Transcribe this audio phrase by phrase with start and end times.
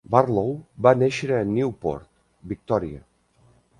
[0.13, 0.47] Barlow
[0.87, 2.09] va néixer a Newport,
[2.55, 3.03] Victòria.